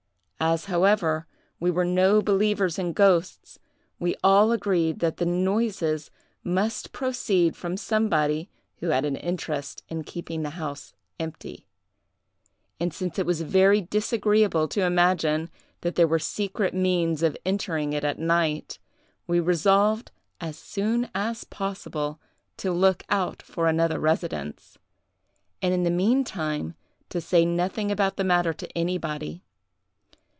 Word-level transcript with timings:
As, 0.43 0.65
however, 0.65 1.27
we 1.59 1.69
were 1.69 1.85
no 1.85 2.19
believers 2.19 2.79
in 2.79 2.93
ghosts, 2.93 3.59
we 3.99 4.15
all 4.23 4.51
agreed 4.51 4.97
that 4.97 5.17
the 5.17 5.25
noises 5.25 6.09
must 6.43 6.91
proceed 6.91 7.55
from 7.55 7.77
somebody 7.77 8.49
who 8.77 8.89
had 8.89 9.05
an 9.05 9.15
interest 9.15 9.83
in 9.87 10.03
keeping 10.03 10.41
the 10.41 10.49
house 10.49 10.95
empty; 11.19 11.67
and 12.79 12.91
since 12.91 13.19
it 13.19 13.25
was 13.27 13.41
very 13.41 13.81
disagreeable 13.81 14.67
to 14.69 14.81
imagine 14.83 15.51
that 15.81 15.93
there 15.93 16.07
were 16.07 16.17
secret 16.17 16.73
means 16.73 17.21
of 17.21 17.37
entering 17.45 17.93
it 17.93 18.03
at 18.03 18.17
night, 18.17 18.79
we 19.27 19.39
resolved, 19.39 20.09
as 20.39 20.57
soon 20.57 21.07
as 21.13 21.43
possible, 21.43 22.19
to 22.57 22.71
look 22.71 23.03
out 23.11 23.43
for 23.43 23.67
another 23.67 23.99
residence, 23.99 24.75
and 25.61 25.71
in 25.71 25.83
the 25.83 25.91
meantime 25.91 26.73
to 27.09 27.21
say 27.21 27.45
nothing 27.45 27.91
about 27.91 28.17
the 28.17 28.23
matter 28.23 28.53
to 28.53 28.65
anybody. 28.75 29.43